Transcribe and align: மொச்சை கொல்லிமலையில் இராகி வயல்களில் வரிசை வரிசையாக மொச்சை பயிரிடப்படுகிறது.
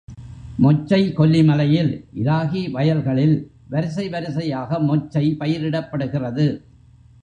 மொச்சை 0.57 1.13
கொல்லிமலையில் 1.13 1.91
இராகி 2.13 2.71
வயல்களில் 2.71 3.35
வரிசை 3.69 4.09
வரிசையாக 4.09 4.79
மொச்சை 4.79 5.25
பயிரிடப்படுகிறது. 5.39 6.47